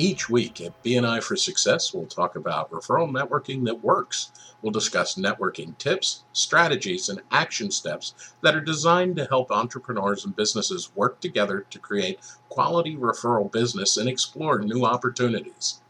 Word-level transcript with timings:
Each 0.00 0.30
week 0.30 0.62
at 0.62 0.82
BNI 0.82 1.22
for 1.22 1.36
Success, 1.36 1.92
we'll 1.92 2.06
talk 2.06 2.34
about 2.34 2.70
referral 2.70 3.10
networking 3.10 3.66
that 3.66 3.84
works. 3.84 4.32
We'll 4.62 4.72
discuss 4.72 5.16
networking 5.16 5.76
tips, 5.76 6.24
strategies, 6.32 7.10
and 7.10 7.20
action 7.30 7.70
steps 7.70 8.14
that 8.40 8.56
are 8.56 8.62
designed 8.62 9.16
to 9.16 9.26
help 9.26 9.50
entrepreneurs 9.50 10.24
and 10.24 10.34
businesses 10.34 10.90
work 10.94 11.20
together 11.20 11.66
to 11.68 11.78
create 11.78 12.18
quality 12.48 12.96
referral 12.96 13.52
business 13.52 13.98
and 13.98 14.08
explore 14.08 14.60
new 14.60 14.86
opportunities. 14.86 15.82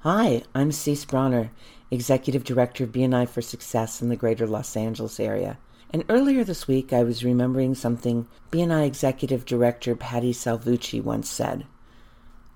Hi, 0.00 0.42
I'm 0.52 0.72
Cease 0.72 1.04
Bronner, 1.04 1.52
Executive 1.92 2.42
Director 2.42 2.82
of 2.82 2.90
BNI 2.90 3.28
for 3.28 3.40
Success 3.40 4.02
in 4.02 4.08
the 4.08 4.16
greater 4.16 4.48
Los 4.48 4.76
Angeles 4.76 5.20
area. 5.20 5.58
And 5.90 6.04
earlier 6.08 6.42
this 6.42 6.66
week, 6.66 6.92
I 6.92 7.04
was 7.04 7.22
remembering 7.22 7.76
something 7.76 8.26
BNI 8.50 8.84
Executive 8.84 9.44
Director 9.44 9.94
Patty 9.94 10.32
Salvucci 10.32 11.00
once 11.00 11.30
said. 11.30 11.66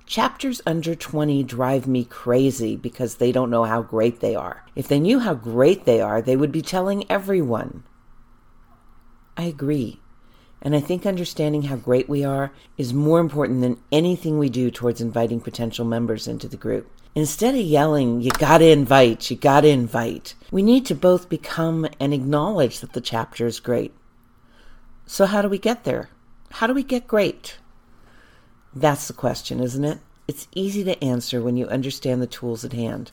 Chapters 0.07 0.61
under 0.67 0.95
20 0.95 1.43
drive 1.45 1.87
me 1.87 2.05
crazy 2.05 2.77
because 2.77 3.17
they 3.17 3.33
don't 3.33 3.51
know 3.51 3.65
how 3.65 3.81
great 3.81 4.21
they 4.21 4.35
are. 4.35 4.65
If 4.77 4.87
they 4.87 5.01
knew 5.01 5.21
how 5.21 5.35
great 5.35 5.87
they 5.87 6.01
are, 6.01 6.21
they 6.21 6.37
would 6.37 6.53
be 6.53 6.61
telling 6.63 7.11
everyone. 7.11 7.85
I 9.37 9.45
agree. 9.45 10.01
And 10.61 10.77
I 10.77 10.81
think 10.81 11.07
understanding 11.07 11.63
how 11.63 11.77
great 11.77 12.09
we 12.09 12.25
are 12.25 12.53
is 12.77 12.93
more 12.93 13.19
important 13.21 13.63
than 13.63 13.81
anything 13.91 14.39
we 14.39 14.49
do 14.49 14.71
towards 14.71 15.01
inviting 15.01 15.41
potential 15.41 15.85
members 15.85 16.29
into 16.29 16.49
the 16.49 16.57
group. 16.57 16.91
Instead 17.15 17.55
of 17.55 17.61
yelling, 17.61 18.21
you 18.21 18.31
gotta 18.33 18.67
invite, 18.67 19.31
you 19.31 19.37
gotta 19.37 19.69
invite, 19.69 20.35
we 20.51 20.63
need 20.63 20.85
to 20.87 20.95
both 20.95 21.29
become 21.29 21.87
and 22.01 22.13
acknowledge 22.13 22.81
that 22.81 22.93
the 22.93 23.01
chapter 23.01 23.47
is 23.47 23.61
great. 23.61 23.95
So, 25.07 25.27
how 25.27 25.41
do 25.41 25.49
we 25.49 25.59
get 25.59 25.85
there? 25.85 26.11
How 26.51 26.67
do 26.67 26.75
we 26.75 26.83
get 26.83 27.07
great? 27.07 27.59
That's 28.75 29.07
the 29.07 29.15
question, 29.15 29.61
isn't 29.61 29.85
it? 29.85 29.99
It's 30.27 30.49
easy 30.55 30.83
to 30.85 31.03
answer 31.05 31.41
when 31.41 31.57
you 31.57 31.67
understand 31.67 32.21
the 32.21 32.27
tools 32.27 32.65
at 32.65 32.73
hand. 32.73 33.13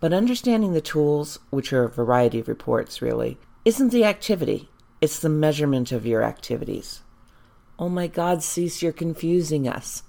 But 0.00 0.12
understanding 0.12 0.72
the 0.72 0.80
tools, 0.80 1.38
which 1.50 1.72
are 1.72 1.84
a 1.84 1.88
variety 1.88 2.40
of 2.40 2.48
reports 2.48 3.02
really, 3.02 3.38
isn't 3.64 3.92
the 3.92 4.04
activity, 4.04 4.70
it's 5.00 5.18
the 5.18 5.28
measurement 5.28 5.92
of 5.92 6.06
your 6.06 6.22
activities. 6.22 7.02
Oh 7.78 7.88
my 7.88 8.06
God, 8.06 8.42
Cease, 8.42 8.82
you're 8.82 8.92
confusing 8.92 9.68
us. 9.68 10.02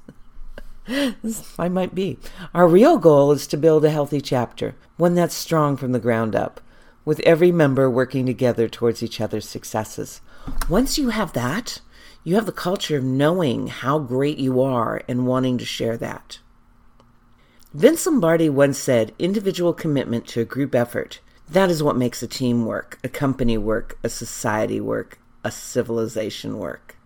I 1.60 1.70
might 1.70 1.94
be. 1.94 2.18
Our 2.54 2.68
real 2.68 2.98
goal 2.98 3.32
is 3.32 3.48
to 3.48 3.58
build 3.58 3.86
a 3.86 3.90
healthy 3.90 4.20
chapter, 4.20 4.76
one 4.98 5.16
that's 5.16 5.36
strong 5.36 5.78
from 5.78 5.92
the 5.92 6.00
ground 6.00 6.36
up, 6.36 6.60
with 7.06 7.20
every 7.22 7.52
member 7.52 7.90
working 7.90 8.26
together 8.26 8.68
towards 8.68 9.04
each 9.04 9.22
other's 9.22 9.48
successes. 9.48 10.22
Once 10.70 10.98
you 10.98 11.10
have 11.10 11.34
that, 11.34 11.82
you 12.24 12.36
have 12.36 12.46
the 12.46 12.52
culture 12.52 12.98
of 12.98 13.04
knowing 13.04 13.68
how 13.68 13.98
great 14.00 14.38
you 14.38 14.62
are 14.62 15.02
and 15.08 15.26
wanting 15.26 15.58
to 15.58 15.66
share 15.66 15.98
that. 15.98 16.40
Vince 17.74 18.06
Lombardi 18.06 18.50
once 18.50 18.78
said 18.78 19.14
individual 19.18 19.74
commitment 19.74 20.28
to 20.28 20.42
a 20.42 20.46
group 20.46 20.76
effort. 20.76 21.20
That 21.50 21.70
is 21.70 21.82
what 21.82 21.98
makes 21.98 22.22
a 22.22 22.28
team 22.28 22.66
work, 22.66 23.00
a 23.04 23.10
company 23.10 23.58
work, 23.58 23.98
a 24.04 24.10
society 24.10 24.80
work, 24.80 25.20
a 25.44 25.52
civilization 25.52 26.58
work. 26.58 26.98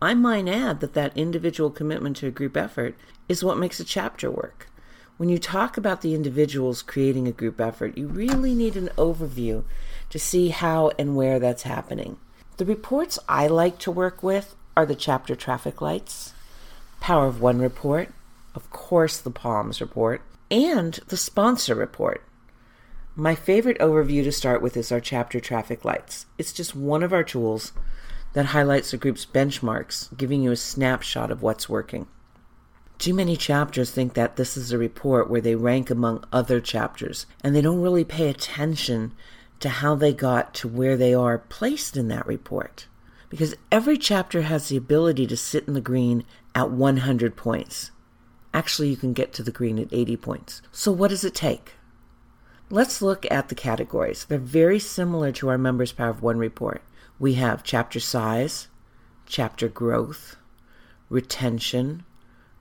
I 0.00 0.14
might 0.14 0.48
add 0.48 0.80
that 0.80 0.94
that 0.94 1.16
individual 1.16 1.70
commitment 1.70 2.16
to 2.18 2.28
a 2.28 2.32
group 2.32 2.56
effort 2.56 2.94
is 3.28 3.42
what 3.42 3.58
makes 3.58 3.80
a 3.80 3.84
chapter 3.84 4.30
work. 4.30 4.70
When 5.16 5.28
you 5.28 5.38
talk 5.38 5.76
about 5.76 6.00
the 6.00 6.14
individuals 6.14 6.80
creating 6.80 7.26
a 7.26 7.32
group 7.32 7.60
effort, 7.60 7.98
you 7.98 8.06
really 8.06 8.54
need 8.54 8.76
an 8.76 8.90
overview 8.96 9.64
to 10.10 10.18
see 10.18 10.50
how 10.50 10.92
and 10.96 11.16
where 11.16 11.40
that's 11.40 11.64
happening. 11.64 12.18
The 12.58 12.64
reports 12.64 13.20
I 13.28 13.46
like 13.46 13.78
to 13.78 13.90
work 13.92 14.20
with 14.20 14.56
are 14.76 14.84
the 14.84 14.96
chapter 14.96 15.36
traffic 15.36 15.80
lights, 15.80 16.34
Power 16.98 17.28
of 17.28 17.40
One 17.40 17.60
report, 17.60 18.08
of 18.52 18.68
course, 18.70 19.18
the 19.18 19.30
Palms 19.30 19.80
report, 19.80 20.22
and 20.50 20.98
the 21.06 21.16
sponsor 21.16 21.76
report. 21.76 22.24
My 23.14 23.36
favorite 23.36 23.78
overview 23.78 24.24
to 24.24 24.32
start 24.32 24.60
with 24.60 24.76
is 24.76 24.90
our 24.90 24.98
chapter 24.98 25.38
traffic 25.38 25.84
lights. 25.84 26.26
It's 26.36 26.52
just 26.52 26.74
one 26.74 27.04
of 27.04 27.12
our 27.12 27.22
tools 27.22 27.70
that 28.32 28.46
highlights 28.46 28.90
the 28.90 28.96
group's 28.96 29.24
benchmarks, 29.24 30.16
giving 30.16 30.42
you 30.42 30.50
a 30.50 30.56
snapshot 30.56 31.30
of 31.30 31.42
what's 31.42 31.68
working. 31.68 32.08
Too 32.98 33.14
many 33.14 33.36
chapters 33.36 33.92
think 33.92 34.14
that 34.14 34.34
this 34.34 34.56
is 34.56 34.72
a 34.72 34.78
report 34.78 35.30
where 35.30 35.40
they 35.40 35.54
rank 35.54 35.90
among 35.90 36.24
other 36.32 36.60
chapters, 36.60 37.24
and 37.44 37.54
they 37.54 37.60
don't 37.60 37.82
really 37.82 38.04
pay 38.04 38.28
attention 38.28 39.12
to 39.60 39.68
how 39.68 39.94
they 39.94 40.12
got 40.12 40.54
to 40.54 40.68
where 40.68 40.96
they 40.96 41.14
are 41.14 41.38
placed 41.38 41.96
in 41.96 42.08
that 42.08 42.26
report. 42.26 42.86
Because 43.28 43.54
every 43.70 43.98
chapter 43.98 44.42
has 44.42 44.68
the 44.68 44.76
ability 44.76 45.26
to 45.26 45.36
sit 45.36 45.66
in 45.66 45.74
the 45.74 45.80
green 45.80 46.24
at 46.54 46.70
100 46.70 47.36
points. 47.36 47.90
Actually, 48.54 48.88
you 48.88 48.96
can 48.96 49.12
get 49.12 49.32
to 49.34 49.42
the 49.42 49.50
green 49.50 49.78
at 49.78 49.92
80 49.92 50.16
points. 50.16 50.62
So, 50.72 50.90
what 50.90 51.08
does 51.10 51.24
it 51.24 51.34
take? 51.34 51.74
Let's 52.70 53.02
look 53.02 53.26
at 53.30 53.48
the 53.48 53.54
categories. 53.54 54.24
They're 54.24 54.38
very 54.38 54.78
similar 54.78 55.32
to 55.32 55.48
our 55.48 55.58
Members 55.58 55.92
Power 55.92 56.10
of 56.10 56.22
One 56.22 56.38
report. 56.38 56.82
We 57.18 57.34
have 57.34 57.62
chapter 57.62 58.00
size, 58.00 58.68
chapter 59.26 59.68
growth, 59.68 60.36
retention, 61.10 62.04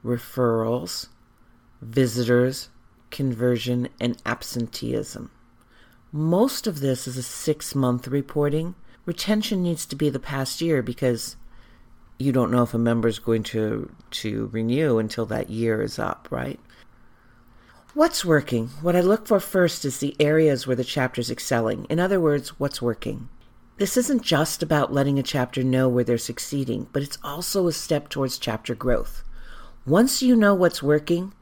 referrals, 0.04 1.08
visitors, 1.82 2.70
conversion, 3.12 3.90
and 4.00 4.22
absenteeism. 4.26 5.30
Most 6.12 6.68
of 6.68 6.80
this 6.80 7.08
is 7.08 7.18
a 7.18 7.24
six 7.24 7.76
month 7.76 8.08
reporting. 8.08 8.76
Retention 9.06 9.62
needs 9.62 9.86
to 9.86 9.96
be 9.96 10.10
the 10.10 10.20
past 10.20 10.62
year 10.62 10.82
because 10.82 11.36
you 12.18 12.32
don't 12.32 12.52
know 12.52 12.64
if 12.64 12.74
a 12.74 12.80
member 12.80 13.08
is 13.08 13.20
going 13.20 13.44
to, 13.44 13.92
to 14.12 14.48
renew 14.54 15.00
until 15.00 15.26
that 15.26 15.50
year 15.50 15.82
is 15.82 16.00
up, 16.00 16.28
right? 16.32 16.60
What's 17.94 18.24
working? 18.24 18.68
What 18.82 18.96
I 18.96 19.02
look 19.02 19.28
for 19.28 19.40
first 19.40 19.84
is 19.84 20.00
the 20.00 20.16
areas 20.20 20.66
where 20.66 20.76
the 20.76 20.84
chapter 20.84 21.20
is 21.20 21.32
excelling. 21.32 21.86
In 21.90 22.00
other 22.00 22.22
words, 22.22 22.60
what's 22.60 22.82
working? 22.82 23.28
This 23.78 23.98
isn't 23.98 24.24
just 24.24 24.64
about 24.64 24.94
letting 24.94 25.20
a 25.20 25.24
chapter 25.24 25.64
know 25.64 25.90
where 25.90 26.04
they're 26.04 26.18
succeeding, 26.18 26.88
but 26.94 27.04
it's 27.04 27.18
also 27.24 27.68
a 27.68 27.74
step 27.74 28.10
towards 28.10 28.38
chapter 28.38 28.74
growth. 28.76 29.24
Once 29.86 30.22
you 30.22 30.36
know 30.36 30.56
what's 30.56 30.82
working, 30.82 31.34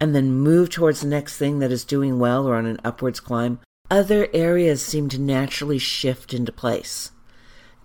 and 0.00 0.14
then 0.14 0.32
move 0.32 0.70
towards 0.70 1.00
the 1.00 1.06
next 1.06 1.36
thing 1.36 1.58
that 1.58 1.70
is 1.72 1.84
doing 1.84 2.18
well 2.18 2.46
or 2.46 2.54
on 2.56 2.66
an 2.66 2.80
upwards 2.84 3.20
climb, 3.20 3.60
other 3.90 4.28
areas 4.32 4.80
seem 4.80 5.08
to 5.08 5.20
naturally 5.20 5.78
shift 5.78 6.32
into 6.32 6.52
place. 6.52 7.10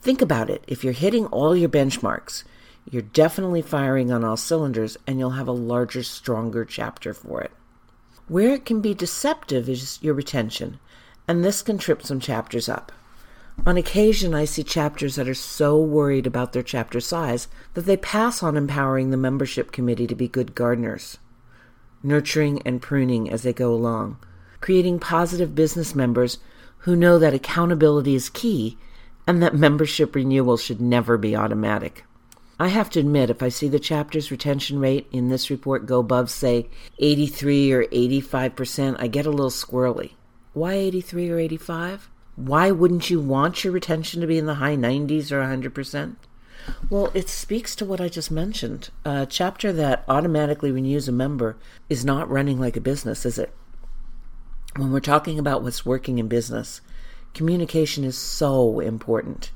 Think 0.02 0.22
about 0.22 0.52
it. 0.52 0.64
If 0.68 0.84
you're 0.84 0.94
hitting 0.94 1.26
all 1.28 1.56
your 1.56 1.70
benchmarks, 1.70 2.44
you're 2.90 3.02
definitely 3.02 3.64
firing 3.64 4.12
on 4.12 4.24
all 4.24 4.38
cylinders 4.38 4.98
and 5.08 5.18
you'll 5.18 5.32
have 5.32 5.48
a 5.48 5.52
larger, 5.52 6.04
stronger 6.04 6.64
chapter 6.64 7.14
for 7.14 7.42
it. 7.42 7.52
Where 8.28 8.54
it 8.54 8.66
can 8.66 8.82
be 8.82 8.94
deceptive 8.94 9.68
is 9.68 10.00
your 10.02 10.14
retention, 10.14 10.80
and 11.28 11.44
this 11.44 11.64
can 11.64 11.80
trip 11.80 12.04
some 12.04 12.20
chapters 12.20 12.70
up. 12.70 12.92
On 13.66 13.78
occasion, 13.78 14.36
I 14.36 14.46
see 14.46 14.64
chapters 14.64 15.16
that 15.16 15.30
are 15.30 15.34
so 15.34 15.80
worried 15.82 16.28
about 16.28 16.54
their 16.54 16.64
chapter 16.64 17.00
size 17.00 17.48
that 17.74 17.86
they 17.86 17.98
pass 17.98 18.44
on 18.44 18.58
empowering 18.58 19.10
the 19.10 19.18
membership 19.18 19.72
committee 19.72 20.08
to 20.08 20.16
be 20.16 20.28
good 20.28 20.54
gardeners, 20.54 21.18
nurturing 22.04 22.62
and 22.64 22.82
pruning 22.82 23.32
as 23.32 23.42
they 23.44 23.54
go 23.54 23.74
along 23.74 24.18
creating 24.66 24.98
positive 24.98 25.53
business 25.53 25.94
members 25.94 26.40
who 26.80 26.96
know 26.96 27.20
that 27.20 27.36
accountability 27.36 28.16
is 28.16 28.30
key 28.30 28.76
and 29.28 29.40
that 29.40 29.53
membership 29.53 30.16
renewal 30.16 30.58
should 30.58 30.81
never 30.81 31.20
be 31.20 31.36
automatic. 31.36 32.03
I 32.59 32.70
have 32.70 32.90
to 32.92 33.00
admit, 33.00 33.30
if 33.30 33.44
I 33.44 33.50
see 33.50 33.68
the 33.68 33.78
chapter's 33.78 34.31
retention 34.31 34.80
rate 34.80 35.06
in 35.12 35.30
this 35.30 35.52
report 35.52 35.86
go 35.86 36.00
above, 36.00 36.31
say, 36.31 36.67
83 36.97 37.73
or 37.73 37.85
85%, 37.85 38.96
I 38.97 39.06
get 39.06 39.28
a 39.28 39.29
little 39.29 39.52
squirrely. 39.52 40.14
Why 40.53 40.73
83 40.73 41.29
or 41.29 41.38
85? 41.38 42.09
Why 42.35 42.72
wouldn't 42.72 43.12
you 43.12 43.20
want 43.20 43.64
your 43.64 43.72
retention 43.72 44.20
to 44.22 44.28
be 44.28 44.40
in 44.40 44.47
the 44.47 44.56
high 44.56 44.76
90s 44.76 45.32
or 45.32 45.44
100%? 45.44 46.16
Well, 46.90 47.12
it 47.14 47.29
speaks 47.29 47.76
to 47.76 47.85
what 47.85 48.02
I 48.02 48.09
just 48.09 48.32
mentioned. 48.32 48.90
A 49.06 49.28
chapter 49.28 49.72
that 49.73 50.03
automatically 50.08 50.72
renews 50.72 51.08
a 51.08 51.12
member 51.12 51.56
is 51.88 52.03
not 52.03 52.28
running 52.32 52.59
like 52.59 52.76
a 52.76 52.82
business, 52.82 53.28
is 53.28 53.38
it? 53.38 53.53
When 54.78 54.92
we're 54.92 55.00
talking 55.00 55.40
about 55.40 55.64
what's 55.64 55.86
working 55.86 56.20
in 56.20 56.28
business, 56.28 56.82
communication 57.34 58.04
is 58.04 58.18
so 58.18 58.80
important. 58.82 59.52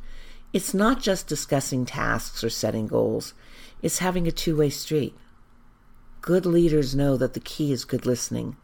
It's 0.54 0.74
not 0.74 1.02
just 1.02 1.28
discussing 1.28 1.86
tasks 1.86 2.44
or 2.44 2.50
setting 2.50 2.88
goals, 2.88 3.34
it's 3.82 4.00
having 4.00 4.28
a 4.28 4.32
two 4.32 4.56
way 4.56 4.70
street. 4.70 5.14
Good 6.22 6.46
leaders 6.46 6.96
know 6.96 7.18
that 7.18 7.34
the 7.34 7.40
key 7.42 7.72
is 7.72 7.86
good 7.86 8.06
listening, 8.06 8.56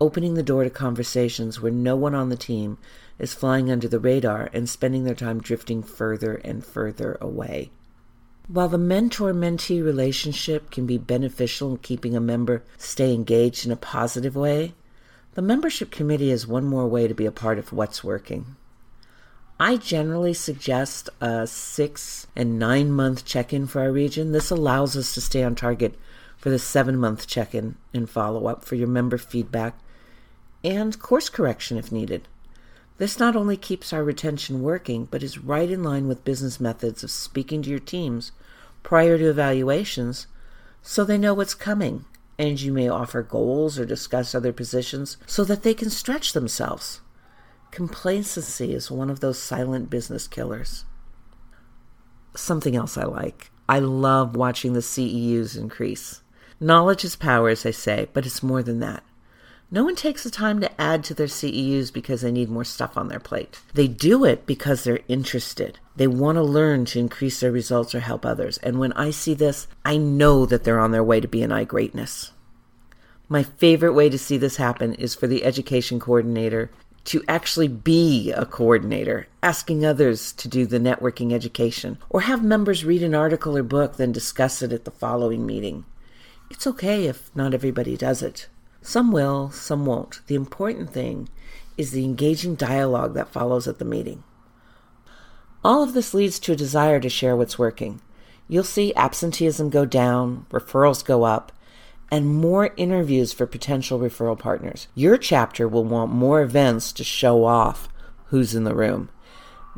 opening 0.00 0.34
the 0.34 0.42
door 0.42 0.64
to 0.64 0.70
conversations 0.70 1.60
where 1.60 1.72
no 1.72 1.96
one 1.96 2.14
on 2.14 2.30
the 2.30 2.36
team 2.36 2.78
is 3.18 3.34
flying 3.34 3.70
under 3.70 3.86
the 3.86 4.00
radar 4.00 4.48
and 4.54 4.68
spending 4.68 5.04
their 5.04 5.14
time 5.14 5.40
drifting 5.40 5.82
further 5.82 6.36
and 6.36 6.64
further 6.64 7.18
away. 7.20 7.70
While 8.48 8.68
the 8.68 8.78
mentor 8.78 9.32
mentee 9.32 9.84
relationship 9.84 10.70
can 10.70 10.86
be 10.86 10.98
beneficial 10.98 11.70
in 11.72 11.78
keeping 11.78 12.16
a 12.16 12.20
member 12.20 12.64
stay 12.78 13.14
engaged 13.14 13.66
in 13.66 13.70
a 13.70 13.76
positive 13.76 14.34
way, 14.34 14.74
the 15.34 15.42
membership 15.42 15.90
committee 15.90 16.30
is 16.30 16.46
one 16.46 16.64
more 16.64 16.86
way 16.86 17.06
to 17.06 17.14
be 17.14 17.26
a 17.26 17.32
part 17.32 17.58
of 17.58 17.72
what's 17.72 18.02
working. 18.02 18.56
I 19.58 19.76
generally 19.76 20.34
suggest 20.34 21.10
a 21.20 21.46
six 21.46 22.26
and 22.34 22.58
nine 22.58 22.90
month 22.90 23.24
check 23.24 23.52
in 23.52 23.66
for 23.66 23.82
our 23.82 23.92
region. 23.92 24.32
This 24.32 24.50
allows 24.50 24.96
us 24.96 25.12
to 25.14 25.20
stay 25.20 25.42
on 25.44 25.54
target 25.54 25.94
for 26.38 26.48
the 26.48 26.58
seven 26.58 26.96
month 26.96 27.26
check 27.26 27.54
in 27.54 27.76
and 27.92 28.08
follow 28.08 28.46
up 28.46 28.64
for 28.64 28.74
your 28.74 28.88
member 28.88 29.18
feedback 29.18 29.78
and 30.64 30.98
course 30.98 31.28
correction 31.28 31.76
if 31.76 31.92
needed. 31.92 32.26
This 32.98 33.18
not 33.18 33.36
only 33.36 33.56
keeps 33.56 33.92
our 33.92 34.04
retention 34.04 34.62
working, 34.62 35.06
but 35.10 35.22
is 35.22 35.38
right 35.38 35.70
in 35.70 35.82
line 35.82 36.08
with 36.08 36.24
business 36.24 36.60
methods 36.60 37.04
of 37.04 37.10
speaking 37.10 37.62
to 37.62 37.70
your 37.70 37.78
teams 37.78 38.32
prior 38.82 39.16
to 39.18 39.30
evaluations 39.30 40.26
so 40.82 41.04
they 41.04 41.18
know 41.18 41.34
what's 41.34 41.54
coming, 41.54 42.04
and 42.40 42.58
you 42.58 42.72
may 42.72 42.88
offer 42.88 43.22
goals 43.22 43.78
or 43.78 43.84
discuss 43.84 44.34
other 44.34 44.50
positions 44.50 45.18
so 45.26 45.44
that 45.44 45.62
they 45.62 45.74
can 45.74 45.90
stretch 45.90 46.32
themselves. 46.32 47.02
Complacency 47.70 48.72
is 48.72 48.90
one 48.90 49.10
of 49.10 49.20
those 49.20 49.38
silent 49.38 49.90
business 49.90 50.26
killers. 50.26 50.86
Something 52.34 52.74
else 52.74 52.96
I 52.96 53.04
like. 53.04 53.50
I 53.68 53.78
love 53.80 54.36
watching 54.36 54.72
the 54.72 54.80
CEUs 54.80 55.54
increase. 55.54 56.22
Knowledge 56.58 57.04
is 57.04 57.14
power, 57.14 57.50
as 57.50 57.62
they 57.62 57.72
say, 57.72 58.08
but 58.14 58.24
it's 58.24 58.42
more 58.42 58.62
than 58.62 58.80
that. 58.80 59.04
No 59.72 59.84
one 59.84 59.94
takes 59.94 60.24
the 60.24 60.30
time 60.30 60.60
to 60.60 60.80
add 60.80 61.04
to 61.04 61.14
their 61.14 61.28
CEUs 61.28 61.92
because 61.92 62.22
they 62.22 62.32
need 62.32 62.50
more 62.50 62.64
stuff 62.64 62.96
on 62.96 63.06
their 63.06 63.20
plate. 63.20 63.60
They 63.72 63.86
do 63.86 64.24
it 64.24 64.44
because 64.44 64.82
they're 64.82 64.98
interested. 65.06 65.78
They 65.94 66.08
want 66.08 66.36
to 66.36 66.42
learn 66.42 66.86
to 66.86 66.98
increase 66.98 67.38
their 67.38 67.52
results 67.52 67.94
or 67.94 68.00
help 68.00 68.26
others. 68.26 68.58
And 68.58 68.80
when 68.80 68.92
I 68.94 69.10
see 69.10 69.32
this, 69.32 69.68
I 69.84 69.96
know 69.96 70.44
that 70.46 70.64
they're 70.64 70.80
on 70.80 70.90
their 70.90 71.04
way 71.04 71.20
to 71.20 71.28
BNI 71.28 71.68
greatness. 71.68 72.32
My 73.28 73.44
favorite 73.44 73.92
way 73.92 74.08
to 74.08 74.18
see 74.18 74.36
this 74.36 74.56
happen 74.56 74.94
is 74.94 75.14
for 75.14 75.28
the 75.28 75.44
education 75.44 76.00
coordinator 76.00 76.72
to 77.04 77.22
actually 77.28 77.68
be 77.68 78.32
a 78.32 78.44
coordinator, 78.44 79.28
asking 79.40 79.86
others 79.86 80.32
to 80.32 80.48
do 80.48 80.66
the 80.66 80.80
networking 80.80 81.32
education, 81.32 81.98
or 82.10 82.22
have 82.22 82.42
members 82.42 82.84
read 82.84 83.04
an 83.04 83.14
article 83.14 83.56
or 83.56 83.62
book, 83.62 83.96
then 83.96 84.10
discuss 84.10 84.62
it 84.62 84.72
at 84.72 84.84
the 84.84 84.90
following 84.90 85.46
meeting. 85.46 85.84
It's 86.50 86.66
okay 86.66 87.06
if 87.06 87.30
not 87.36 87.54
everybody 87.54 87.96
does 87.96 88.20
it. 88.20 88.48
Some 88.82 89.12
will, 89.12 89.50
some 89.50 89.86
won't. 89.86 90.20
The 90.26 90.34
important 90.34 90.90
thing 90.90 91.28
is 91.76 91.92
the 91.92 92.04
engaging 92.04 92.54
dialogue 92.54 93.14
that 93.14 93.32
follows 93.32 93.68
at 93.68 93.78
the 93.78 93.84
meeting. 93.84 94.24
All 95.62 95.82
of 95.82 95.92
this 95.92 96.14
leads 96.14 96.38
to 96.40 96.52
a 96.52 96.56
desire 96.56 97.00
to 97.00 97.08
share 97.08 97.36
what's 97.36 97.58
working. 97.58 98.00
You'll 98.48 98.64
see 98.64 98.94
absenteeism 98.94 99.70
go 99.70 99.84
down, 99.84 100.46
referrals 100.50 101.04
go 101.04 101.24
up, 101.24 101.52
and 102.10 102.34
more 102.34 102.74
interviews 102.76 103.32
for 103.32 103.46
potential 103.46 103.98
referral 103.98 104.38
partners. 104.38 104.88
Your 104.94 105.16
chapter 105.16 105.68
will 105.68 105.84
want 105.84 106.10
more 106.10 106.42
events 106.42 106.92
to 106.92 107.04
show 107.04 107.44
off 107.44 107.88
who's 108.26 108.54
in 108.54 108.64
the 108.64 108.74
room. 108.74 109.10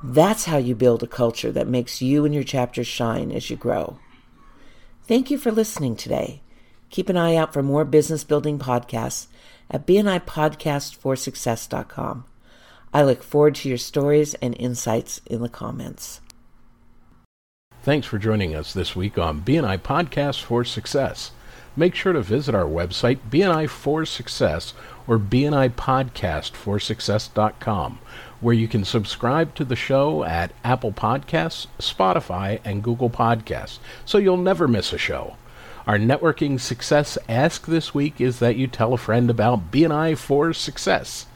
That's 0.03 0.47
how 0.47 0.57
you 0.57 0.75
build 0.75 1.03
a 1.03 1.07
culture 1.07 1.53
that 1.53 1.69
makes 1.69 2.01
you 2.01 2.25
and 2.25 2.35
your 2.35 2.45
chapter 2.45 2.83
shine 2.85 3.31
as 3.31 3.51
you 3.51 3.57
grow. 3.57 3.99
Thank 5.07 5.31
you 5.31 5.39
for 5.39 5.51
listening 5.51 5.97
today. 5.97 6.43
Keep 6.93 7.09
an 7.09 7.17
eye 7.17 7.35
out 7.35 7.53
for 7.55 7.63
more 7.63 7.87
business 7.87 8.23
building 8.23 8.59
podcasts 8.59 9.29
at 9.71 9.87
bnipodcastforsuccess.com. 9.87 12.25
I 12.93 13.03
look 13.03 13.23
forward 13.23 13.55
to 13.55 13.71
your 13.71 13.79
stories 13.79 14.35
and 14.35 14.55
insights 14.61 15.23
in 15.25 15.41
the 15.41 15.49
comments. 15.49 16.21
Thanks 17.83 18.07
for 18.07 18.19
joining 18.19 18.55
us 18.55 18.75
this 18.75 18.95
week 18.95 19.17
on 19.17 19.41
BNI 19.41 19.79
Podcast 19.79 20.43
for 20.43 20.65
Success. 20.65 21.31
Make 21.75 21.95
sure 21.95 22.13
to 22.13 22.21
visit 22.21 22.55
our 22.55 22.67
website, 22.67 23.21
BNI 23.31 23.71
for 23.71 24.05
Success, 24.05 24.75
or 25.07 25.19
BNI 25.19 25.71
Podcast 25.71 26.51
for 26.51 26.79
BNIPodcastForSuccess.com, 26.79 27.99
where 28.43 28.55
you 28.55 28.69
can 28.69 28.85
subscribe 28.85 29.55
to 29.55 29.65
the 29.65 29.75
show 29.75 30.25
at 30.25 30.53
Apple 30.63 30.93
Podcasts, 30.93 31.69
Spotify, 31.79 32.61
and 32.67 32.83
Google 32.83 33.09
Podcasts, 33.09 33.79
so 34.05 34.19
you'll 34.19 34.37
never 34.37 34.69
miss 34.69 34.93
a 34.93 34.99
show. 34.99 35.39
Our 35.85 35.99
networking 35.99 36.61
success 36.61 37.19
ask 37.29 37.67
this 37.67 37.93
week 37.93 38.21
is 38.21 38.39
that 38.39 38.55
you 38.55 38.69
tell 38.69 38.95
a 38.95 38.99
friend 38.99 39.29
about 39.29 39.73
BNI 39.73 40.17
for 40.17 40.53
Success. 40.53 41.27